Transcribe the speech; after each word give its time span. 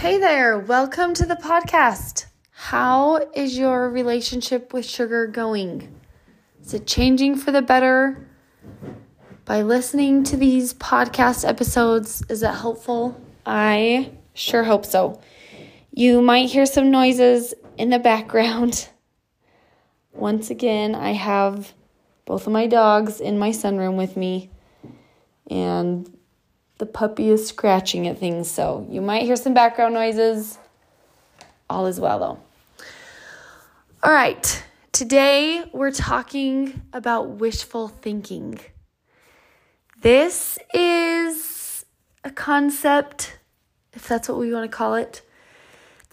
Hey 0.00 0.16
there, 0.16 0.58
welcome 0.58 1.12
to 1.12 1.26
the 1.26 1.34
podcast. 1.34 2.24
How 2.52 3.16
is 3.34 3.58
your 3.58 3.90
relationship 3.90 4.72
with 4.72 4.86
sugar 4.86 5.26
going? 5.26 5.94
Is 6.62 6.72
it 6.72 6.86
changing 6.86 7.36
for 7.36 7.52
the 7.52 7.60
better? 7.60 8.26
By 9.44 9.60
listening 9.60 10.24
to 10.24 10.38
these 10.38 10.72
podcast 10.72 11.46
episodes, 11.46 12.22
is 12.30 12.42
it 12.42 12.54
helpful? 12.54 13.20
I 13.44 14.12
sure 14.32 14.64
hope 14.64 14.86
so. 14.86 15.20
You 15.92 16.22
might 16.22 16.48
hear 16.48 16.64
some 16.64 16.90
noises 16.90 17.52
in 17.76 17.90
the 17.90 17.98
background. 17.98 18.88
Once 20.14 20.48
again, 20.48 20.94
I 20.94 21.10
have 21.10 21.74
both 22.24 22.46
of 22.46 22.54
my 22.54 22.66
dogs 22.66 23.20
in 23.20 23.38
my 23.38 23.50
sunroom 23.50 23.98
with 23.98 24.16
me, 24.16 24.48
and 25.50 26.10
the 26.80 26.86
puppy 26.86 27.28
is 27.28 27.46
scratching 27.46 28.08
at 28.08 28.18
things, 28.18 28.50
so 28.50 28.86
you 28.90 29.02
might 29.02 29.22
hear 29.22 29.36
some 29.36 29.52
background 29.52 29.92
noises. 29.92 30.56
All 31.68 31.86
is 31.86 32.00
well, 32.00 32.18
though. 32.18 32.84
All 34.02 34.10
right, 34.10 34.64
today 34.90 35.62
we're 35.74 35.90
talking 35.90 36.80
about 36.94 37.32
wishful 37.32 37.88
thinking. 37.88 38.58
This 40.00 40.58
is 40.72 41.84
a 42.24 42.30
concept, 42.30 43.38
if 43.92 44.08
that's 44.08 44.26
what 44.26 44.38
we 44.38 44.50
want 44.50 44.68
to 44.68 44.74
call 44.74 44.94
it, 44.94 45.20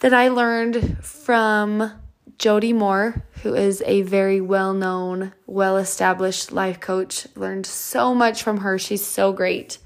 that 0.02 0.14
I 0.14 0.28
learned 0.28 0.98
from 1.02 1.94
Jody 2.38 2.74
Moore, 2.74 3.24
who 3.42 3.56
is 3.56 3.82
a 3.86 4.02
very 4.02 4.42
well 4.42 4.74
known, 4.74 5.32
well 5.46 5.78
established 5.78 6.52
life 6.52 6.82
coach. 6.82 7.26
Learned 7.38 7.66
so 7.66 8.14
much 8.14 8.44
from 8.44 8.58
her. 8.58 8.78
She's 8.78 9.06
so 9.06 9.32
great. 9.32 9.78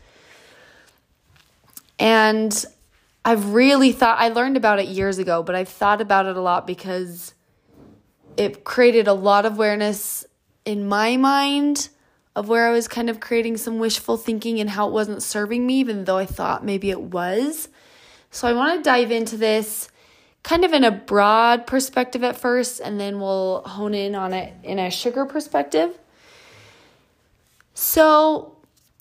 And 2.01 2.65
I've 3.23 3.53
really 3.53 3.91
thought, 3.91 4.17
I 4.19 4.29
learned 4.29 4.57
about 4.57 4.79
it 4.79 4.87
years 4.87 5.19
ago, 5.19 5.43
but 5.43 5.53
I've 5.53 5.69
thought 5.69 6.01
about 6.01 6.25
it 6.25 6.35
a 6.35 6.41
lot 6.41 6.65
because 6.65 7.35
it 8.35 8.63
created 8.63 9.07
a 9.07 9.13
lot 9.13 9.45
of 9.45 9.53
awareness 9.53 10.25
in 10.65 10.87
my 10.87 11.15
mind 11.15 11.89
of 12.35 12.49
where 12.49 12.67
I 12.67 12.71
was 12.71 12.87
kind 12.87 13.07
of 13.07 13.19
creating 13.19 13.57
some 13.57 13.77
wishful 13.77 14.17
thinking 14.17 14.59
and 14.59 14.71
how 14.71 14.87
it 14.87 14.93
wasn't 14.93 15.21
serving 15.21 15.67
me, 15.67 15.75
even 15.75 16.05
though 16.05 16.17
I 16.17 16.25
thought 16.25 16.65
maybe 16.65 16.89
it 16.89 17.01
was. 17.01 17.69
So 18.31 18.47
I 18.47 18.53
want 18.53 18.79
to 18.79 18.83
dive 18.83 19.11
into 19.11 19.37
this 19.37 19.87
kind 20.41 20.65
of 20.65 20.73
in 20.73 20.83
a 20.83 20.91
broad 20.91 21.67
perspective 21.67 22.23
at 22.23 22.35
first, 22.35 22.79
and 22.79 22.99
then 22.99 23.19
we'll 23.19 23.61
hone 23.61 23.93
in 23.93 24.15
on 24.15 24.33
it 24.33 24.55
in 24.63 24.79
a 24.79 24.89
sugar 24.89 25.25
perspective. 25.27 25.99
So 27.75 28.57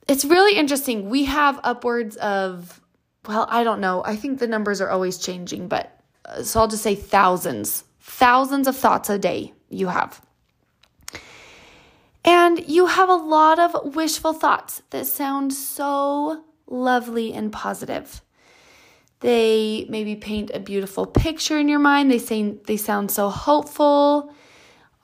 it's 0.06 0.26
really 0.26 0.58
interesting. 0.58 1.08
We 1.08 1.24
have 1.24 1.58
upwards 1.62 2.16
of 2.16 2.79
well, 3.26 3.46
I 3.50 3.64
don't 3.64 3.80
know. 3.80 4.02
I 4.04 4.16
think 4.16 4.38
the 4.38 4.46
numbers 4.46 4.80
are 4.80 4.90
always 4.90 5.18
changing, 5.18 5.68
but 5.68 6.00
uh, 6.24 6.42
so 6.42 6.60
I'll 6.60 6.68
just 6.68 6.82
say 6.82 6.94
thousands, 6.94 7.84
thousands 8.00 8.66
of 8.66 8.76
thoughts 8.76 9.10
a 9.10 9.18
day 9.18 9.52
you 9.68 9.88
have. 9.88 10.20
And 12.24 12.66
you 12.68 12.86
have 12.86 13.08
a 13.08 13.14
lot 13.14 13.58
of 13.58 13.94
wishful 13.94 14.32
thoughts 14.32 14.82
that 14.90 15.06
sound 15.06 15.52
so 15.52 16.44
lovely 16.66 17.32
and 17.32 17.52
positive. 17.52 18.20
They 19.20 19.86
maybe 19.88 20.16
paint 20.16 20.50
a 20.52 20.60
beautiful 20.60 21.06
picture 21.06 21.58
in 21.58 21.68
your 21.68 21.78
mind. 21.78 22.10
They 22.10 22.18
say 22.18 22.56
they 22.66 22.76
sound 22.76 23.10
so 23.10 23.28
hopeful, 23.28 24.34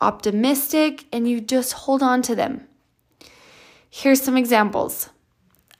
optimistic, 0.00 1.04
and 1.12 1.28
you 1.28 1.40
just 1.40 1.72
hold 1.72 2.02
on 2.02 2.22
to 2.22 2.34
them. 2.34 2.66
Here's 3.90 4.22
some 4.22 4.36
examples. 4.36 5.10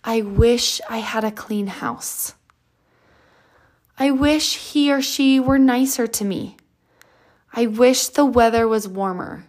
I 0.09 0.21
wish 0.21 0.81
I 0.89 0.99
had 0.99 1.25
a 1.25 1.33
clean 1.33 1.67
house. 1.67 2.37
I 3.99 4.13
wish 4.13 4.57
he 4.57 4.93
or 4.93 5.03
she 5.03 5.41
were 5.41 5.59
nicer 5.59 6.07
to 6.07 6.25
me. 6.25 6.57
I 7.53 7.67
wish 7.67 8.07
the 8.07 8.25
weather 8.25 8.69
was 8.69 8.87
warmer. 8.87 9.47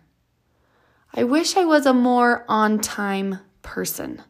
I 1.14 1.26
wish 1.26 1.56
I 1.56 1.66
was 1.66 1.86
a 1.86 1.94
more 1.94 2.44
on 2.50 2.80
time 2.80 3.38
person. 3.62 4.24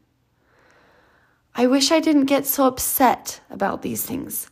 I 1.56 1.66
wish 1.66 1.92
I 1.92 2.02
didn't 2.02 2.26
get 2.26 2.46
so 2.46 2.66
upset 2.66 3.40
about 3.50 3.82
these 3.82 4.06
things. 4.06 4.50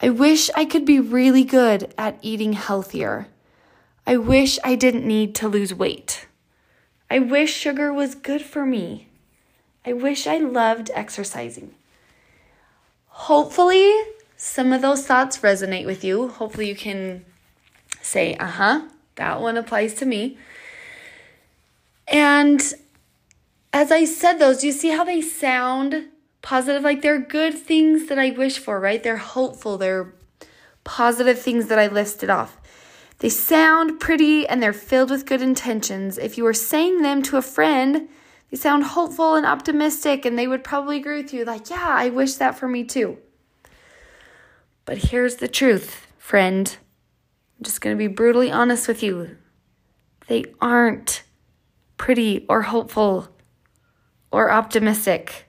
I 0.00 0.10
wish 0.10 0.50
I 0.56 0.64
could 0.64 0.84
be 0.84 0.98
really 0.98 1.44
good 1.44 1.94
at 1.96 2.18
eating 2.20 2.54
healthier. 2.54 3.28
I 4.04 4.16
wish 4.16 4.58
I 4.64 4.74
didn't 4.74 5.06
need 5.06 5.36
to 5.36 5.48
lose 5.48 5.72
weight. 5.72 6.26
I 7.08 7.20
wish 7.20 7.52
sugar 7.52 7.92
was 7.92 8.16
good 8.16 8.42
for 8.42 8.66
me. 8.66 9.07
I 9.88 9.94
wish 9.94 10.26
I 10.26 10.36
loved 10.36 10.90
exercising. 10.92 11.74
Hopefully, 13.06 13.90
some 14.36 14.70
of 14.70 14.82
those 14.82 15.06
thoughts 15.06 15.38
resonate 15.38 15.86
with 15.86 16.04
you. 16.04 16.28
Hopefully, 16.28 16.68
you 16.68 16.76
can 16.76 17.24
say, 18.02 18.36
uh 18.36 18.48
huh, 18.48 18.82
that 19.14 19.40
one 19.40 19.56
applies 19.56 19.94
to 19.94 20.04
me. 20.04 20.36
And 22.06 22.60
as 23.72 23.90
I 23.90 24.04
said 24.04 24.34
those, 24.34 24.62
you 24.62 24.72
see 24.72 24.90
how 24.90 25.04
they 25.04 25.22
sound 25.22 26.08
positive? 26.42 26.82
Like 26.82 27.00
they're 27.00 27.18
good 27.18 27.54
things 27.54 28.08
that 28.08 28.18
I 28.18 28.28
wish 28.32 28.58
for, 28.58 28.78
right? 28.78 29.02
They're 29.02 29.16
hopeful, 29.16 29.78
they're 29.78 30.12
positive 30.84 31.38
things 31.40 31.68
that 31.68 31.78
I 31.78 31.86
listed 31.86 32.28
off. 32.28 32.58
They 33.20 33.30
sound 33.30 34.00
pretty 34.00 34.46
and 34.46 34.62
they're 34.62 34.74
filled 34.74 35.08
with 35.08 35.24
good 35.24 35.40
intentions. 35.40 36.18
If 36.18 36.36
you 36.36 36.44
were 36.44 36.52
saying 36.52 37.00
them 37.00 37.22
to 37.22 37.38
a 37.38 37.42
friend, 37.42 38.10
they 38.50 38.56
sound 38.56 38.84
hopeful 38.84 39.34
and 39.34 39.44
optimistic, 39.44 40.24
and 40.24 40.38
they 40.38 40.46
would 40.46 40.64
probably 40.64 40.96
agree 40.96 41.22
with 41.22 41.34
you, 41.34 41.44
like, 41.44 41.68
yeah, 41.70 41.86
I 41.88 42.08
wish 42.08 42.34
that 42.34 42.58
for 42.58 42.66
me 42.66 42.84
too. 42.84 43.18
But 44.84 44.98
here's 44.98 45.36
the 45.36 45.48
truth, 45.48 46.06
friend. 46.16 46.76
I'm 47.58 47.64
just 47.64 47.80
going 47.80 47.94
to 47.94 47.98
be 47.98 48.06
brutally 48.06 48.50
honest 48.50 48.88
with 48.88 49.02
you. 49.02 49.36
They 50.28 50.44
aren't 50.60 51.24
pretty 51.98 52.46
or 52.48 52.62
hopeful 52.62 53.28
or 54.30 54.50
optimistic. 54.50 55.46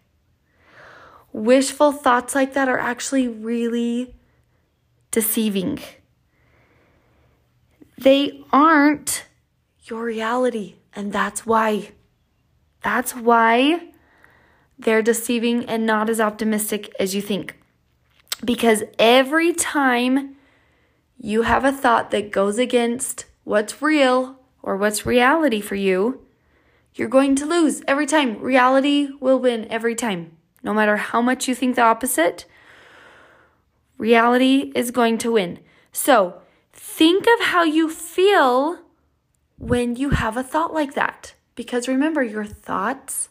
Wishful 1.31 1.91
thoughts 1.91 2.33
like 2.35 2.53
that 2.53 2.67
are 2.67 2.79
actually 2.79 3.27
really 3.27 4.15
deceiving. 5.11 5.79
They 7.97 8.43
aren't 8.51 9.25
your 9.83 10.03
reality, 10.03 10.75
and 10.95 11.13
that's 11.13 11.45
why. 11.45 11.91
That's 12.83 13.15
why 13.15 13.89
they're 14.77 15.01
deceiving 15.01 15.65
and 15.65 15.85
not 15.85 16.09
as 16.09 16.21
optimistic 16.21 16.93
as 16.99 17.13
you 17.13 17.21
think. 17.21 17.55
Because 18.43 18.83
every 18.97 19.53
time 19.53 20.35
you 21.17 21.41
have 21.41 21.65
a 21.65 21.71
thought 21.71 22.11
that 22.11 22.31
goes 22.31 22.57
against 22.57 23.25
what's 23.43 23.81
real 23.81 24.39
or 24.61 24.77
what's 24.77 25.05
reality 25.05 25.59
for 25.59 25.75
you, 25.75 26.25
you're 26.95 27.09
going 27.09 27.35
to 27.35 27.45
lose 27.45 27.81
every 27.87 28.05
time. 28.05 28.39
Reality 28.39 29.09
will 29.19 29.39
win 29.39 29.67
every 29.69 29.95
time. 29.95 30.37
No 30.63 30.73
matter 30.73 30.97
how 30.97 31.21
much 31.21 31.47
you 31.47 31.55
think 31.55 31.75
the 31.75 31.81
opposite, 31.81 32.45
reality 33.97 34.71
is 34.75 34.91
going 34.91 35.17
to 35.19 35.33
win. 35.33 35.59
So 35.91 36.41
think 36.73 37.25
of 37.27 37.47
how 37.47 37.63
you 37.63 37.89
feel 37.89 38.79
when 39.57 39.95
you 39.95 40.11
have 40.11 40.37
a 40.37 40.43
thought 40.43 40.73
like 40.73 40.93
that. 40.95 41.33
Because 41.59 41.89
remember, 41.89 42.23
your 42.23 42.45
thoughts 42.45 43.27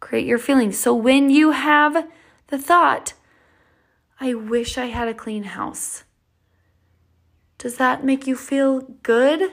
create 0.00 0.24
your 0.24 0.38
feelings. 0.38 0.78
So 0.78 0.94
when 0.94 1.28
you 1.28 1.50
have 1.50 2.08
the 2.46 2.56
thought, 2.56 3.12
I 4.18 4.32
wish 4.32 4.78
I 4.78 4.86
had 4.86 5.06
a 5.06 5.12
clean 5.12 5.42
house, 5.42 6.04
does 7.58 7.76
that 7.76 8.04
make 8.04 8.26
you 8.26 8.36
feel 8.36 8.80
good? 9.02 9.52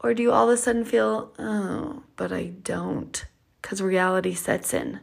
Or 0.00 0.14
do 0.14 0.24
you 0.24 0.32
all 0.32 0.50
of 0.50 0.54
a 0.54 0.56
sudden 0.56 0.84
feel, 0.84 1.32
oh, 1.38 2.02
but 2.16 2.32
I 2.32 2.46
don't, 2.46 3.24
because 3.62 3.80
reality 3.80 4.34
sets 4.34 4.74
in? 4.74 4.98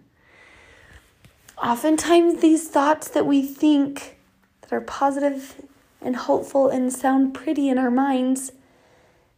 Oftentimes, 1.58 2.42
these 2.42 2.68
thoughts 2.68 3.08
that 3.08 3.26
we 3.26 3.46
think 3.46 4.18
that 4.60 4.74
are 4.74 4.82
positive 4.82 5.62
and 6.02 6.18
hopeful 6.18 6.68
and 6.68 6.92
sound 6.92 7.34
pretty 7.34 7.70
in 7.70 7.78
our 7.78 7.90
minds 7.90 8.52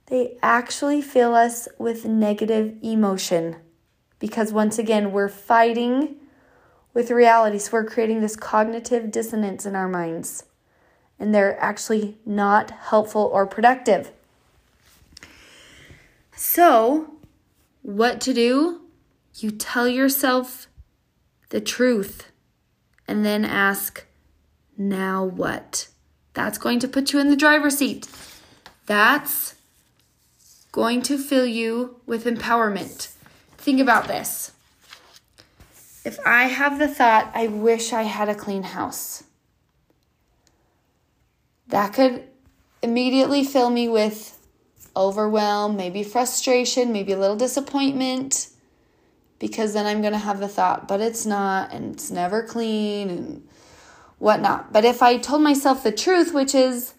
they 0.10 0.38
actually 0.42 1.02
fill 1.02 1.36
us 1.36 1.68
with 1.78 2.06
negative 2.06 2.76
emotion 2.82 3.58
because 4.20 4.52
once 4.52 4.78
again, 4.78 5.12
we're 5.12 5.30
fighting 5.30 6.18
with 6.94 7.10
reality. 7.10 7.58
So 7.58 7.72
we're 7.74 7.86
creating 7.86 8.22
this 8.22 8.36
cognitive 8.36 9.12
dissonance 9.12 9.66
in 9.66 9.76
our 9.76 9.88
minds, 9.88 10.44
and 11.18 11.34
they're 11.34 11.60
actually 11.62 12.18
not 12.26 12.72
helpful 12.72 13.30
or 13.34 13.46
productive. 13.48 14.12
So, 16.36 17.14
what 17.82 18.20
to 18.22 18.34
do? 18.34 18.82
You 19.36 19.52
tell 19.52 19.88
yourself 19.88 20.68
the 21.50 21.62
truth 21.62 22.32
and 23.08 23.26
then 23.26 23.46
ask, 23.46 24.06
now 24.78 25.24
what? 25.24 25.88
That's 26.34 26.58
going 26.58 26.80
to 26.80 26.88
put 26.88 27.14
you 27.14 27.20
in 27.20 27.30
the 27.30 27.36
driver's 27.36 27.78
seat. 27.78 28.08
That's 28.86 29.56
going 30.71 31.01
to 31.04 31.18
fill 31.18 31.45
you 31.45 32.00
with 32.06 32.25
empowerment. 32.25 33.13
Think 33.57 33.80
about 33.80 34.07
this. 34.07 34.51
If 36.06 36.19
I 36.25 36.44
have 36.44 36.80
the 36.80 36.88
thought, 36.88 37.31
I 37.33 37.48
wish 37.48 37.92
I 37.92 38.04
had 38.04 38.30
a 38.30 38.36
clean 38.36 38.63
house, 38.63 39.24
that 41.68 41.94
could 41.94 42.24
immediately 42.81 43.44
fill 43.44 43.69
me 43.69 43.89
with 43.89 44.38
overwhelm, 44.95 45.75
maybe 45.75 46.04
frustration, 46.04 46.92
maybe 46.92 47.12
a 47.12 47.19
little 47.19 47.36
disappointment, 47.36 48.48
because 49.38 49.74
then 49.74 49.86
I'm 49.86 50.01
going 50.01 50.13
to 50.13 50.19
have 50.19 50.39
the 50.39 50.48
thought, 50.48 50.88
but 50.88 51.00
it's 51.01 51.25
not, 51.25 51.72
and 51.74 51.94
it's 51.94 52.10
never 52.10 52.44
clean, 52.44 53.10
and 53.10 53.48
whatnot. 54.18 54.74
But 54.74 54.86
if 54.86 55.01
I 55.01 55.18
told 55.18 55.42
myself 55.42 55.83
the 55.83 55.92
truth, 55.92 56.33
which 56.33 56.56
is, 56.56 56.94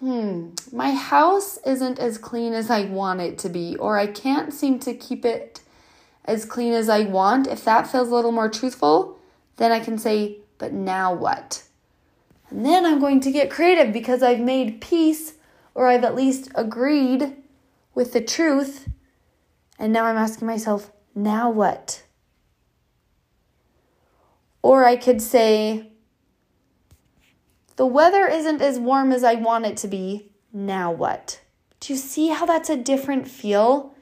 hmm, 0.00 0.50
my 0.72 0.92
house 0.92 1.58
isn't 1.64 1.98
as 1.98 2.18
clean 2.18 2.52
as 2.52 2.70
I 2.70 2.84
want 2.84 3.20
it 3.20 3.38
to 3.38 3.48
be, 3.48 3.76
or 3.76 3.98
I 3.98 4.06
can't 4.06 4.52
seem 4.52 4.78
to 4.80 4.94
keep 4.94 5.24
it 5.24 5.60
as 6.24 6.44
clean 6.44 6.72
as 6.72 6.88
I 6.88 7.00
want, 7.00 7.46
if 7.46 7.64
that 7.64 7.86
feels 7.86 8.08
a 8.08 8.14
little 8.14 8.32
more 8.32 8.48
truthful, 8.48 9.18
then 9.56 9.72
I 9.72 9.80
can 9.80 9.98
say, 9.98 10.38
but 10.58 10.72
now 10.72 11.12
what? 11.12 11.64
And 12.50 12.64
then 12.64 12.86
I'm 12.86 12.98
going 12.98 13.20
to 13.20 13.30
get 13.30 13.50
creative 13.50 13.92
because 13.92 14.22
I've 14.22 14.40
made 14.40 14.80
peace 14.80 15.34
or 15.74 15.88
I've 15.88 16.04
at 16.04 16.14
least 16.14 16.50
agreed 16.54 17.36
with 17.94 18.12
the 18.12 18.20
truth. 18.20 18.88
And 19.78 19.92
now 19.92 20.04
I'm 20.04 20.16
asking 20.16 20.46
myself, 20.46 20.92
now 21.14 21.50
what? 21.50 22.04
Or 24.62 24.84
I 24.84 24.96
could 24.96 25.20
say, 25.20 25.90
the 27.76 27.86
weather 27.86 28.26
isn't 28.26 28.62
as 28.62 28.78
warm 28.78 29.12
as 29.12 29.24
I 29.24 29.34
want 29.34 29.66
it 29.66 29.76
to 29.78 29.88
be. 29.88 30.30
Now 30.52 30.90
what? 30.90 31.40
Do 31.80 31.92
you 31.92 31.98
see 31.98 32.28
how 32.28 32.46
that's 32.46 32.70
a 32.70 32.76
different 32.76 33.28
feel? 33.28 33.94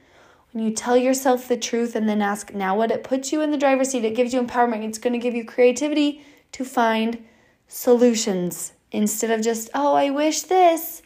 When 0.52 0.62
you 0.64 0.72
tell 0.72 0.96
yourself 0.96 1.48
the 1.48 1.56
truth 1.56 1.96
and 1.96 2.08
then 2.08 2.20
ask, 2.20 2.52
now 2.52 2.76
what? 2.76 2.90
It 2.90 3.04
puts 3.04 3.32
you 3.32 3.40
in 3.40 3.50
the 3.50 3.56
driver's 3.56 3.90
seat. 3.90 4.04
It 4.04 4.14
gives 4.14 4.34
you 4.34 4.42
empowerment. 4.42 4.84
It's 4.84 4.98
going 4.98 5.14
to 5.14 5.18
give 5.18 5.34
you 5.34 5.44
creativity 5.44 6.22
to 6.52 6.64
find 6.64 7.24
solutions 7.68 8.74
instead 8.90 9.30
of 9.30 9.40
just, 9.40 9.70
oh, 9.74 9.94
I 9.94 10.10
wish 10.10 10.42
this, 10.42 11.00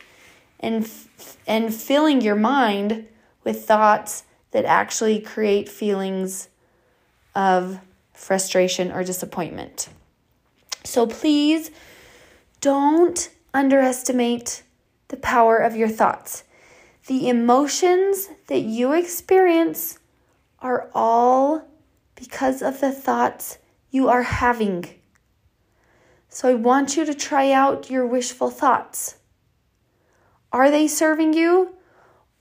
and, 0.59 0.91
and 1.47 1.73
filling 1.73 2.21
your 2.21 2.35
mind 2.35 3.07
with 3.45 3.65
thoughts 3.65 4.25
that 4.51 4.65
actually 4.65 5.21
create 5.21 5.69
feelings 5.69 6.49
of 7.37 7.79
frustration 8.13 8.91
or 8.91 9.05
disappointment. 9.05 9.89
So 10.83 11.07
please 11.07 11.71
don't 12.61 13.31
underestimate 13.55 14.63
the 15.09 15.17
power 15.17 15.57
of 15.57 15.77
your 15.77 15.89
thoughts. 15.89 16.45
The 17.07 17.29
emotions 17.29 18.29
that 18.49 18.61
you 18.61 18.93
experience 18.93 19.99
are 20.61 20.91
all 20.95 21.69
because 22.15 22.63
of 22.63 22.81
the 22.81 22.93
thoughts 22.93 23.59
you 23.91 24.09
are 24.09 24.25
having. 24.25 24.85
So 26.29 26.49
I 26.49 26.55
want 26.55 26.97
you 26.97 27.05
to 27.05 27.15
try 27.15 27.53
out 27.53 27.91
your 27.91 28.07
wishful 28.07 28.51
thoughts. 28.51 29.17
Are 30.53 30.71
they 30.71 30.89
serving 30.89 31.35
you? 31.35 31.77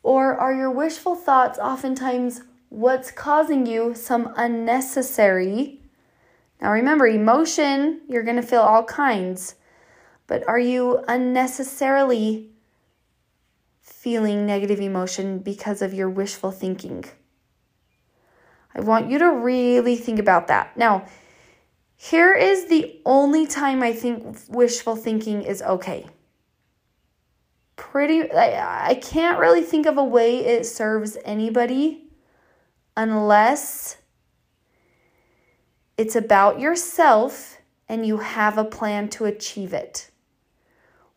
Or 0.04 0.36
are 0.36 0.54
your 0.54 0.72
wishful 0.72 1.16
thoughts 1.16 1.58
oftentimes 1.60 2.42
what's 2.70 3.12
causing 3.12 3.66
you 3.66 3.96
some 3.96 4.34
unnecessary? 4.36 5.82
Now 6.62 6.72
remember, 6.72 7.08
emotion, 7.08 8.02
you're 8.08 8.24
going 8.24 8.36
to 8.36 8.42
feel 8.42 8.62
all 8.62 8.84
kinds, 8.84 9.56
but 10.28 10.48
are 10.48 10.60
you 10.60 11.04
unnecessarily 11.08 12.50
feeling 13.82 14.46
negative 14.46 14.80
emotion 14.80 15.40
because 15.40 15.82
of 15.82 15.94
your 15.94 16.10
wishful 16.10 16.52
thinking? 16.52 17.06
I 18.74 18.82
want 18.82 19.10
you 19.10 19.20
to 19.20 19.32
really 19.32 19.96
think 19.96 20.20
about 20.20 20.48
that. 20.48 20.76
Now, 20.76 21.06
here 21.96 22.34
is 22.34 22.68
the 22.68 23.00
only 23.06 23.48
time 23.48 23.82
I 23.82 23.94
think 23.94 24.38
wishful 24.50 24.96
thinking 24.96 25.44
is 25.44 25.62
okay. 25.62 26.08
Pretty, 27.78 28.32
I, 28.32 28.90
I 28.90 28.96
can't 28.96 29.40
really 29.40 29.62
think 29.62 29.86
of 29.86 29.98
a 29.98 30.04
way 30.04 30.40
it 30.40 30.66
serves 30.66 31.18
anybody 31.24 32.10
unless 32.98 33.98
it's 35.98 36.16
about 36.16 36.60
yourself 36.60 37.58
and 37.88 38.06
you 38.06 38.18
have 38.18 38.58
a 38.58 38.66
plan 38.66 39.10
to 39.10 39.26
achieve 39.26 39.74
it, 39.74 40.10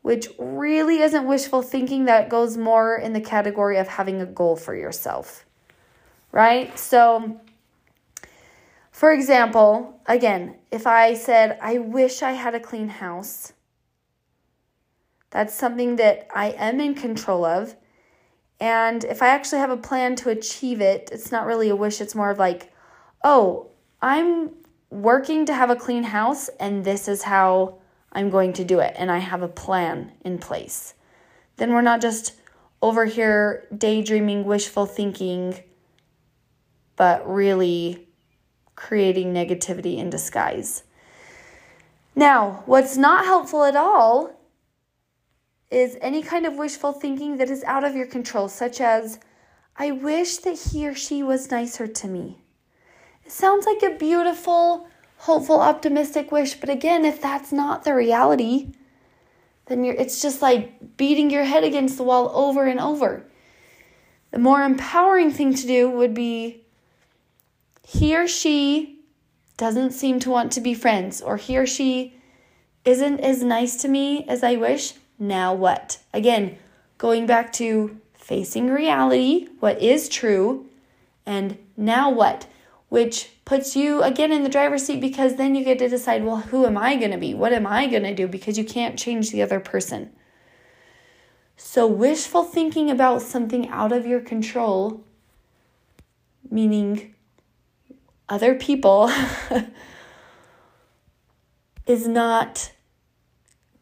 which 0.09 0.31
really 0.39 1.01
isn't 1.03 1.27
wishful 1.27 1.61
thinking. 1.61 2.07
That 2.07 2.31
goes 2.31 2.57
more 2.57 2.97
in 2.97 3.13
the 3.13 3.21
category 3.21 3.77
of 3.77 3.89
having 3.89 4.23
a 4.23 4.25
goal 4.25 4.57
for 4.57 4.75
yourself, 4.75 5.45
right? 6.33 6.79
So, 6.79 7.39
for 8.91 9.13
example, 9.13 10.01
again, 10.07 10.57
if 10.71 10.87
I 10.87 11.13
said, 11.13 11.59
I 11.61 11.77
wish 11.77 12.23
I 12.23 12.33
had 12.33 12.55
a 12.55 12.59
clean 12.59 12.89
house, 12.89 13.53
that's 15.29 15.53
something 15.53 15.97
that 15.97 16.27
I 16.35 16.53
am 16.53 16.81
in 16.81 16.95
control 16.95 17.45
of. 17.45 17.77
And 18.59 19.05
if 19.05 19.21
I 19.21 19.29
actually 19.29 19.59
have 19.59 19.71
a 19.71 19.77
plan 19.77 20.17
to 20.17 20.31
achieve 20.31 20.81
it, 20.81 21.11
it's 21.13 21.31
not 21.31 21.45
really 21.45 21.69
a 21.69 21.77
wish, 21.77 22.01
it's 22.01 22.15
more 22.15 22.31
of 22.31 22.39
like, 22.39 22.73
oh, 23.23 23.73
I'm 24.01 24.53
working 24.89 25.45
to 25.45 25.53
have 25.53 25.69
a 25.69 25.77
clean 25.77 26.05
house, 26.05 26.49
and 26.59 26.83
this 26.83 27.09
is 27.09 27.25
how 27.25 27.81
I'm 28.13 28.31
going 28.31 28.53
to 28.55 28.65
do 28.65 28.81
it. 28.81 28.95
And 28.97 29.11
I 29.11 29.19
have 29.19 29.43
a 29.43 29.49
plan 29.49 30.13
in 30.25 30.39
place. 30.39 30.95
Then 31.57 31.73
we're 31.73 31.83
not 31.83 32.01
just 32.01 32.35
over 32.81 33.05
here 33.05 33.67
daydreaming, 33.77 34.45
wishful 34.45 34.87
thinking, 34.87 35.63
but 36.97 37.29
really 37.29 38.09
creating 38.75 39.35
negativity 39.35 39.99
in 39.99 40.11
disguise. 40.11 40.85
Now, 42.15 42.63
what's 42.67 42.97
not 42.97 43.25
helpful 43.25 43.65
at 43.65 43.77
all 43.77 44.33
is 45.71 45.97
any 46.01 46.23
kind 46.23 46.47
of 46.47 46.55
wishful 46.55 46.93
thinking 46.93 47.37
that 47.37 47.51
is 47.51 47.63
out 47.65 47.85
of 47.85 47.95
your 47.95 48.07
control, 48.07 48.49
such 48.49 48.81
as, 48.81 49.19
I 49.77 49.91
wish 49.91 50.39
that 50.39 50.59
he 50.59 50.89
or 50.89 50.95
she 50.95 51.23
was 51.23 51.51
nicer 51.51 51.87
to 51.87 52.09
me. 52.09 52.39
It 53.25 53.33
sounds 53.33 53.67
like 53.67 53.83
a 53.83 53.97
beautiful, 53.97 54.89
hopeful, 55.19 55.61
optimistic 55.61 56.32
wish, 56.32 56.55
but 56.55 56.70
again, 56.70 57.05
if 57.05 57.20
that's 57.20 57.53
not 57.53 57.85
the 57.85 57.94
reality, 57.94 58.73
then 59.67 59.85
you're, 59.85 59.94
it's 59.94 60.23
just 60.23 60.41
like 60.41 60.97
beating 60.97 61.31
your 61.31 61.44
head 61.44 61.65
against 61.65 61.97
the 61.97 62.03
wall 62.05 62.31
over 62.35 62.67
and 62.67 62.81
over. 62.81 63.25
The 64.31 64.38
more 64.38 64.62
empowering 64.62 65.31
thing 65.31 65.55
to 65.55 65.67
do 65.67 65.91
would 65.91 66.15
be 66.15 66.65
he 67.82 68.17
or 68.17 68.29
she 68.29 69.00
doesn't 69.56 69.93
seem 69.93 70.20
to 70.20 70.31
want 70.31 70.53
to 70.53 70.61
be 70.61 70.75
friends, 70.75 71.21
or 71.21 71.37
he 71.37 71.59
or 71.59 71.67
she 71.67 72.14
isn't 72.85 73.21
as 73.21 73.43
nice 73.43 73.76
to 73.83 73.88
me 73.88 74.25
as 74.28 74.45
I 74.45 74.57
wish. 74.57 74.95
Now 75.19 75.52
what? 75.52 75.99
Again, 76.14 76.59
going 76.97 77.26
back 77.26 77.52
to 77.54 77.99
facing 78.14 78.69
reality, 78.69 79.49
what 79.59 79.83
is 79.83 80.09
true, 80.09 80.66
and 81.26 81.59
now 81.76 82.11
what? 82.11 82.47
Which 82.88 83.31
puts 83.49 83.75
you 83.75 84.02
again 84.02 84.31
in 84.31 84.43
the 84.43 84.49
driver's 84.50 84.85
seat 84.85 85.00
because 85.00 85.37
then 85.37 85.55
you 85.55 85.64
get 85.64 85.78
to 85.78 85.88
decide, 85.88 86.23
well, 86.23 86.37
who 86.37 86.67
am 86.67 86.76
I 86.76 86.97
going 86.97 87.12
to 87.12 87.17
be? 87.17 87.33
What 87.33 87.55
am 87.55 87.67
I 87.67 87.87
going 87.87 88.02
to 88.02 88.14
do? 88.14 88.28
Because 88.28 88.59
you 88.59 88.64
can't 88.64 88.99
change 88.99 89.31
the 89.31 89.40
other 89.40 89.59
person. 89.59 90.11
So, 91.57 91.87
wishful 91.87 92.45
thinking 92.45 92.90
about 92.90 93.23
something 93.23 93.67
out 93.71 93.90
of 93.90 94.05
your 94.05 94.21
control, 94.21 95.02
meaning 96.50 97.14
other 98.28 98.55
people 98.55 99.11
is 101.87 102.07
not 102.07 102.71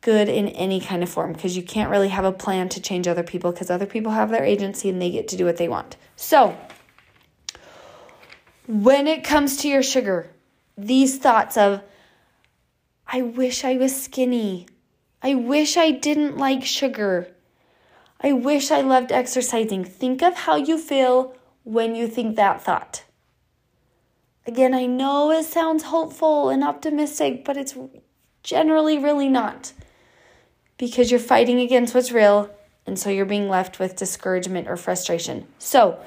good 0.00 0.28
in 0.28 0.46
any 0.46 0.80
kind 0.80 1.02
of 1.02 1.08
form 1.08 1.32
because 1.32 1.56
you 1.56 1.64
can't 1.64 1.90
really 1.90 2.11
have 2.11 2.25
a 2.25 2.30
plan 2.30 2.68
to 2.68 2.80
change 2.80 3.08
other 3.08 3.25
people 3.25 3.50
because 3.50 3.68
other 3.68 3.87
people 3.87 4.12
have 4.12 4.30
their 4.30 4.44
agency 4.44 4.88
and 4.88 5.02
they 5.02 5.11
get 5.11 5.26
to 5.26 5.37
do 5.37 5.44
what 5.44 5.56
they 5.56 5.66
want. 5.66 5.96
So, 6.14 6.56
when 8.66 9.06
it 9.06 9.25
comes 9.25 9.58
to 9.58 9.68
your 9.68 9.82
sugar, 9.82 10.30
these 10.76 11.18
thoughts 11.18 11.56
of, 11.56 11.82
I 13.06 13.23
wish 13.23 13.64
I 13.64 13.76
was 13.76 14.00
skinny. 14.00 14.66
I 15.23 15.35
wish 15.35 15.76
I 15.76 15.92
didn't 15.92 16.37
like 16.37 16.64
sugar. 16.64 17.28
I 18.20 18.32
wish 18.32 18.70
I 18.70 18.80
loved 18.80 19.12
exercising. 19.12 19.85
Think 19.85 20.23
of 20.23 20.35
how 20.35 20.56
you 20.56 20.78
feel 20.78 21.35
when 21.64 21.94
you 21.94 22.08
think 22.08 22.37
that 22.37 22.62
thought. 22.62 23.04
Again, 24.46 24.75
I 24.75 24.87
know 24.87 25.30
it 25.30 25.44
sounds 25.44 25.85
hopeful 25.85 26.49
and 26.49 26.62
optimistic, 26.62 27.44
but 27.44 27.56
it's 27.56 27.76
generally 28.42 28.99
really 28.99 29.28
not 29.28 29.73
because 30.78 31.11
you're 31.11 31.20
fighting 31.20 31.58
against 31.58 31.94
what's 31.94 32.12
real, 32.12 32.50
and 32.87 32.99
so 32.99 33.11
you're 33.11 33.25
being 33.25 33.49
left 33.49 33.78
with 33.78 33.96
discouragement 33.96 34.68
or 34.68 34.76
frustration. 34.76 35.46
So, 35.58 35.99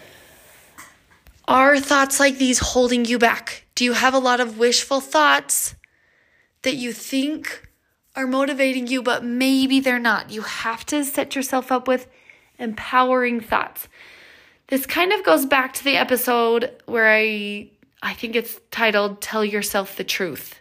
are 1.50 1.80
thoughts 1.80 2.22
like 2.22 2.38
these 2.38 2.60
holding 2.60 3.06
you 3.06 3.20
back? 3.20 3.66
Do 3.76 3.84
you 3.86 3.94
have 3.94 4.14
a 4.16 4.20
lot 4.20 4.40
of 4.40 4.60
wishful 4.60 5.02
thoughts 5.02 5.76
that 6.64 6.76
you 6.76 6.94
think 6.94 7.70
are 8.16 8.28
motivating 8.28 8.88
you, 8.88 9.04
but 9.04 9.26
maybe 9.26 9.82
they're 9.82 10.00
not? 10.00 10.32
You 10.32 10.44
have 10.44 10.86
to 10.88 11.04
set 11.06 11.36
yourself 11.36 11.72
up 11.74 11.88
with 11.90 12.08
empowering 12.60 13.42
thoughts. 13.42 13.90
This 14.68 14.86
kind 14.86 15.14
of 15.14 15.26
goes 15.26 15.46
back 15.46 15.74
to 15.74 15.84
the 15.84 15.98
episode 15.98 16.72
where 16.86 17.12
I 17.12 17.72
I 18.04 18.14
think 18.14 18.36
it's 18.38 18.60
titled 18.72 19.22
Tell 19.22 19.44
Yourself 19.46 19.98
the 19.98 20.06
Truth. 20.06 20.56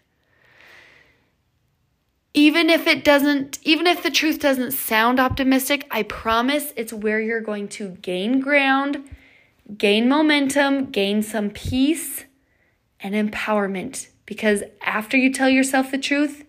even 2.34 2.70
if 2.70 2.86
it 2.86 3.04
doesn't, 3.04 3.58
even 3.62 3.86
if 3.86 4.02
the 4.02 4.10
truth 4.10 4.38
doesn't 4.40 4.72
sound 4.72 5.18
optimistic, 5.20 5.86
I 5.90 6.04
promise 6.04 6.72
it's 6.76 6.92
where 6.92 7.20
you're 7.20 7.40
going 7.40 7.68
to 7.70 7.90
gain 8.02 8.40
ground, 8.40 9.02
gain 9.76 10.08
momentum, 10.08 10.86
gain 10.90 11.22
some 11.22 11.50
peace 11.50 12.24
and 13.00 13.14
empowerment. 13.14 14.08
Because 14.26 14.62
after 14.82 15.16
you 15.16 15.32
tell 15.32 15.48
yourself 15.48 15.90
the 15.90 15.98
truth, 15.98 16.44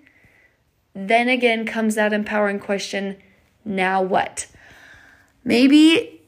then 0.94 1.30
again 1.30 1.66
comes 1.66 1.96
that 1.96 2.14
empowering 2.14 2.60
question 2.60 3.18
now 3.64 4.02
what? 4.02 4.48
Maybe, 5.44 6.22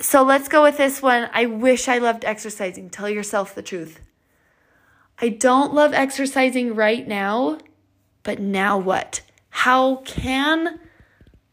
so 0.00 0.22
let's 0.22 0.48
go 0.48 0.62
with 0.62 0.76
this 0.76 1.02
one. 1.02 1.28
I 1.32 1.46
wish 1.46 1.88
I 1.88 1.98
loved 1.98 2.24
exercising. 2.24 2.90
Tell 2.90 3.08
yourself 3.08 3.54
the 3.54 3.62
truth. 3.62 4.00
I 5.20 5.28
don't 5.28 5.74
love 5.74 5.92
exercising 5.92 6.74
right 6.74 7.06
now 7.06 7.58
but 8.22 8.38
now 8.40 8.78
what? 8.78 9.22
How 9.50 9.96
can 9.96 10.80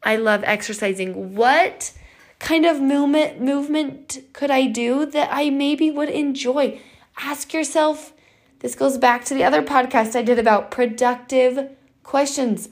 I 0.04 0.16
love 0.16 0.44
exercising? 0.46 1.36
What 1.36 1.92
kind 2.40 2.66
of 2.66 2.82
movement 2.82 3.42
movement 3.42 4.20
could 4.34 4.50
I 4.50 4.66
do 4.66 5.06
that 5.06 5.30
I 5.32 5.50
maybe 5.50 5.92
would 5.92 6.10
enjoy? 6.10 6.80
Ask 7.18 7.54
yourself. 7.54 8.14
This 8.60 8.76
goes 8.76 8.98
back 8.98 9.24
to 9.26 9.34
the 9.34 9.44
other 9.44 9.62
podcast 9.62 10.16
I 10.16 10.22
did 10.22 10.40
about 10.40 10.72
productive 10.72 11.70
questions. 12.04 12.70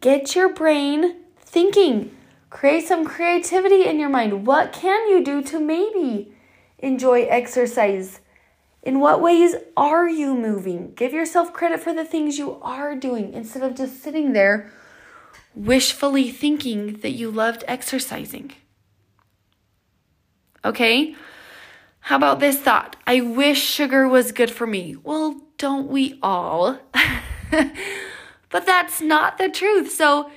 Get 0.00 0.34
your 0.34 0.52
brain 0.52 1.16
thinking. 1.40 2.10
Create 2.50 2.86
some 2.86 3.04
creativity 3.04 3.86
in 3.86 3.98
your 3.98 4.08
mind. 4.08 4.46
What 4.46 4.72
can 4.72 5.08
you 5.08 5.24
do 5.24 5.42
to 5.42 5.60
maybe 5.60 6.32
enjoy 6.78 7.22
exercise? 7.22 8.20
In 8.82 9.00
what 9.00 9.22
ways 9.22 9.54
are 9.76 10.08
you 10.08 10.34
moving? 10.34 10.92
Give 10.94 11.12
yourself 11.12 11.52
credit 11.52 11.80
for 11.80 11.94
the 11.94 12.04
things 12.04 12.38
you 12.38 12.58
are 12.60 12.94
doing 12.94 13.32
instead 13.32 13.62
of 13.62 13.74
just 13.74 14.02
sitting 14.02 14.34
there 14.34 14.70
wishfully 15.54 16.30
thinking 16.30 16.94
that 16.98 17.12
you 17.12 17.30
loved 17.30 17.64
exercising. 17.66 18.52
Okay? 20.64 21.14
How 22.00 22.16
about 22.16 22.40
this 22.40 22.58
thought? 22.58 22.96
I 23.06 23.20
wish 23.20 23.62
sugar 23.62 24.08
was 24.08 24.32
good 24.32 24.50
for 24.50 24.66
me. 24.66 24.96
Well, 25.02 25.40
don't 25.58 25.88
we 25.88 26.18
all? 26.22 26.78
but 27.50 28.66
that's 28.66 29.00
not 29.00 29.38
the 29.38 29.48
truth. 29.48 29.90
So, 29.92 30.30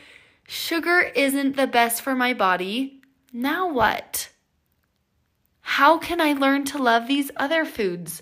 sugar 0.47 0.99
isn't 1.15 1.55
the 1.55 1.67
best 1.67 2.01
for 2.01 2.15
my 2.15 2.33
body. 2.33 3.01
Now 3.33 3.71
what? 3.71 4.29
How 5.61 5.97
can 5.97 6.21
I 6.21 6.33
learn 6.33 6.63
to 6.65 6.77
love 6.77 7.07
these 7.07 7.29
other 7.35 7.65
foods? 7.65 8.21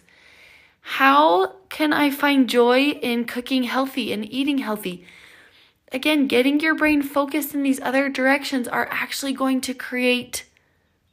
How 0.81 1.57
can 1.69 1.93
I 1.93 2.09
find 2.09 2.49
joy 2.49 2.89
in 2.89 3.25
cooking 3.25 3.63
healthy 3.63 4.11
and 4.11 4.31
eating 4.31 4.59
healthy? 4.59 5.05
Again, 5.91 6.27
getting 6.27 6.59
your 6.59 6.75
brain 6.75 7.01
focused 7.01 7.53
in 7.53 7.63
these 7.63 7.79
other 7.81 8.09
directions 8.09 8.67
are 8.67 8.87
actually 8.91 9.33
going 9.33 9.61
to 9.61 9.73
create 9.73 10.45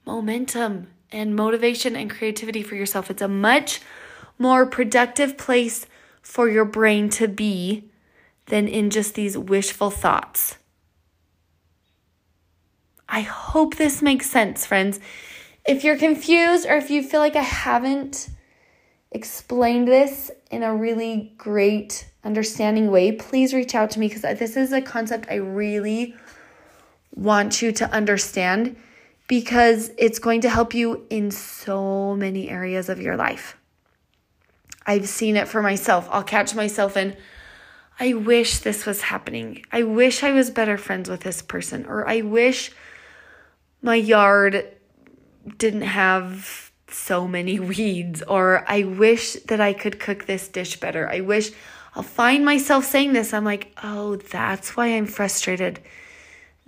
momentum 0.07 0.89
and 1.11 1.37
motivation 1.37 1.95
and 1.95 2.11
creativity 2.11 2.63
for 2.63 2.75
yourself. 2.75 3.11
It's 3.11 3.23
a 3.23 3.29
much 3.29 3.81
more 4.39 4.67
productive 4.67 5.37
place 5.37 5.87
for 6.23 6.49
your 6.49 6.65
brain 6.65 7.11
to 7.11 7.29
be 7.29 7.85
than 8.47 8.67
in 8.67 8.91
just 8.91 9.15
these 9.15 9.37
wishful 9.37 9.91
thoughts. 9.91 10.57
I 13.09 13.21
hope 13.21 13.77
this 13.77 14.01
makes 14.01 14.31
sense, 14.31 14.65
friends. 14.65 14.99
If 15.67 15.85
you're 15.85 15.99
confused 15.99 16.67
or 16.67 16.77
if 16.77 16.91
you 16.91 17.03
feel 17.03 17.21
like 17.21 17.37
I 17.37 17.43
haven't 17.43 18.31
explained 19.13 19.89
this 19.89 20.31
in 20.51 20.63
a 20.63 20.75
really 20.75 21.33
great, 21.37 22.09
understanding 22.25 22.91
way, 22.91 23.13
please 23.13 23.55
reach 23.55 23.75
out 23.75 23.91
to 23.91 24.01
me 24.01 24.09
because 24.09 24.23
this 24.39 24.57
is 24.57 24.73
a 24.73 24.83
concept 24.83 25.29
I 25.31 25.37
really 25.37 26.15
want 27.15 27.63
you 27.63 27.73
to 27.73 27.91
understand 27.91 28.77
because 29.29 29.91
it's 29.99 30.19
going 30.19 30.41
to 30.43 30.51
help 30.51 30.75
you 30.75 31.07
in 31.11 31.31
so 31.31 32.17
many 32.17 32.49
areas 32.49 32.89
of 32.89 33.01
your 33.01 33.17
life. 33.17 33.57
I've 34.87 35.09
seen 35.09 35.37
it 35.37 35.49
for 35.49 35.63
myself. 35.63 36.09
I'll 36.11 36.25
catch 36.25 36.55
myself 36.55 36.97
in, 36.97 37.17
I 38.01 38.15
wish 38.15 38.59
this 38.59 38.85
was 38.85 39.03
happening. 39.03 39.65
I 39.71 39.85
wish 39.85 40.25
I 40.25 40.33
was 40.33 40.51
better 40.51 40.77
friends 40.77 41.09
with 41.09 41.21
this 41.21 41.41
person, 41.41 41.87
or 41.87 42.09
I 42.09 42.23
wish 42.23 42.73
my 43.81 43.95
yard 43.95 44.67
didn't 45.57 45.83
have 45.83 46.72
so 46.93 47.27
many 47.27 47.59
weeds, 47.73 48.23
or 48.23 48.65
I 48.69 48.85
wish 48.85 49.35
that 49.49 49.61
I 49.61 49.73
could 49.73 49.99
cook 49.99 50.27
this 50.27 50.49
dish 50.49 50.79
better. 50.81 51.09
I 51.09 51.21
wish 51.21 51.51
I'll 51.95 52.03
find 52.03 52.45
myself 52.45 52.85
saying 52.85 53.13
this. 53.13 53.33
I'm 53.33 53.45
like, 53.45 53.77
oh, 53.83 54.17
that's 54.17 54.77
why 54.77 54.87
I'm 54.87 55.07
frustrated. 55.07 55.81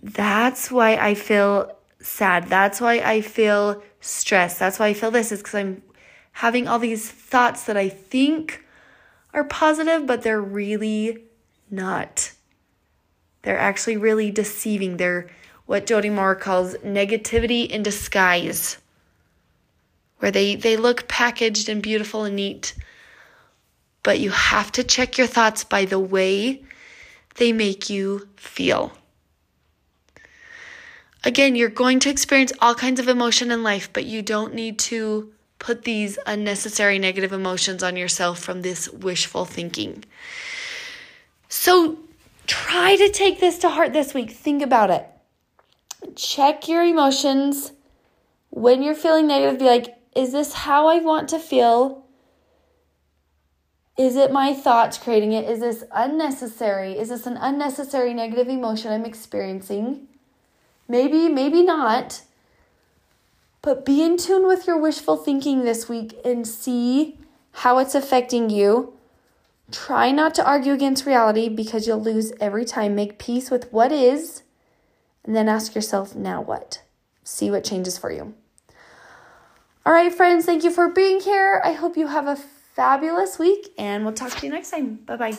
That's 0.02 0.70
why 0.70 0.96
I 0.96 1.14
feel 1.14 1.74
sad. 2.00 2.48
That's 2.48 2.80
why 2.80 3.00
I 3.00 3.22
feel 3.22 3.82
stressed. 4.00 4.58
That's 4.58 4.78
why 4.78 4.88
I 4.88 4.94
feel 4.94 5.10
this 5.10 5.32
is 5.32 5.40
because 5.40 5.54
I'm 5.54 5.82
having 6.32 6.68
all 6.68 6.78
these 6.78 7.10
thoughts 7.10 7.64
that 7.64 7.76
I 7.76 7.88
think 7.88 8.64
are 9.32 9.44
positive, 9.44 10.06
but 10.06 10.22
they're 10.22 10.40
really 10.40 11.24
not. 11.70 12.32
They're 13.42 13.58
actually 13.58 13.96
really 13.96 14.30
deceiving. 14.30 14.96
They're 14.98 15.28
what 15.66 15.86
Jody 15.86 16.10
Moore 16.10 16.34
calls 16.34 16.74
negativity 16.78 17.66
in 17.66 17.82
disguise 17.82 18.76
where 20.24 20.30
they, 20.30 20.54
they 20.54 20.78
look 20.78 21.06
packaged 21.06 21.68
and 21.68 21.82
beautiful 21.82 22.24
and 22.24 22.34
neat. 22.34 22.74
But 24.02 24.20
you 24.20 24.30
have 24.30 24.72
to 24.72 24.82
check 24.82 25.18
your 25.18 25.26
thoughts 25.26 25.64
by 25.64 25.84
the 25.84 25.98
way 25.98 26.64
they 27.34 27.52
make 27.52 27.90
you 27.90 28.26
feel. 28.34 28.94
Again, 31.24 31.56
you're 31.56 31.68
going 31.68 32.00
to 32.00 32.08
experience 32.08 32.54
all 32.62 32.74
kinds 32.74 33.00
of 33.00 33.08
emotion 33.08 33.50
in 33.50 33.62
life, 33.62 33.90
but 33.92 34.06
you 34.06 34.22
don't 34.22 34.54
need 34.54 34.78
to 34.78 35.30
put 35.58 35.84
these 35.84 36.18
unnecessary 36.24 36.98
negative 36.98 37.34
emotions 37.34 37.82
on 37.82 37.94
yourself 37.94 38.38
from 38.38 38.62
this 38.62 38.88
wishful 38.88 39.44
thinking. 39.44 40.04
So 41.50 41.98
try 42.46 42.96
to 42.96 43.10
take 43.10 43.40
this 43.40 43.58
to 43.58 43.68
heart 43.68 43.92
this 43.92 44.14
week. 44.14 44.30
Think 44.30 44.62
about 44.62 44.88
it. 44.88 45.06
Check 46.16 46.66
your 46.66 46.82
emotions. 46.82 47.72
When 48.48 48.82
you're 48.82 48.94
feeling 48.94 49.26
negative, 49.26 49.58
be 49.58 49.66
like, 49.66 49.98
is 50.14 50.32
this 50.32 50.52
how 50.52 50.86
I 50.86 50.98
want 50.98 51.28
to 51.30 51.38
feel? 51.38 52.04
Is 53.96 54.16
it 54.16 54.32
my 54.32 54.54
thoughts 54.54 54.98
creating 54.98 55.32
it? 55.32 55.48
Is 55.48 55.60
this 55.60 55.84
unnecessary? 55.92 56.98
Is 56.98 57.10
this 57.10 57.26
an 57.26 57.36
unnecessary 57.36 58.12
negative 58.12 58.48
emotion 58.48 58.92
I'm 58.92 59.04
experiencing? 59.04 60.08
Maybe, 60.88 61.28
maybe 61.28 61.62
not. 61.62 62.22
But 63.62 63.86
be 63.86 64.02
in 64.02 64.16
tune 64.16 64.46
with 64.46 64.66
your 64.66 64.78
wishful 64.78 65.16
thinking 65.16 65.64
this 65.64 65.88
week 65.88 66.16
and 66.24 66.46
see 66.46 67.18
how 67.52 67.78
it's 67.78 67.94
affecting 67.94 68.50
you. 68.50 68.92
Try 69.70 70.10
not 70.10 70.34
to 70.34 70.46
argue 70.46 70.72
against 70.72 71.06
reality 71.06 71.48
because 71.48 71.86
you'll 71.86 72.02
lose 72.02 72.32
every 72.40 72.64
time. 72.64 72.94
Make 72.94 73.18
peace 73.18 73.50
with 73.50 73.72
what 73.72 73.90
is, 73.92 74.42
and 75.24 75.34
then 75.34 75.48
ask 75.48 75.74
yourself, 75.74 76.14
now 76.14 76.42
what? 76.42 76.82
See 77.22 77.50
what 77.50 77.64
changes 77.64 77.96
for 77.96 78.12
you. 78.12 78.34
All 79.86 79.92
right, 79.92 80.12
friends, 80.12 80.46
thank 80.46 80.64
you 80.64 80.70
for 80.70 80.88
being 80.88 81.20
here. 81.20 81.60
I 81.64 81.72
hope 81.72 81.96
you 81.96 82.06
have 82.06 82.26
a 82.26 82.36
fabulous 82.36 83.38
week, 83.38 83.72
and 83.76 84.04
we'll 84.04 84.14
talk 84.14 84.30
to 84.32 84.46
you 84.46 84.52
next 84.52 84.70
time. 84.70 84.96
Bye 84.96 85.16
bye. 85.16 85.38